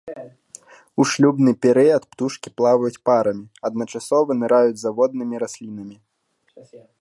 У 1.01 1.05
шлюбны 1.09 1.51
перыяд 1.65 2.03
птушкі 2.13 2.53
плаваюць 2.61 2.99
парамі, 3.09 3.45
адначасова 3.69 4.31
ныраюць 4.41 4.79
за 4.85 4.89
воднымі 5.01 5.35
раслінамі. 5.45 5.97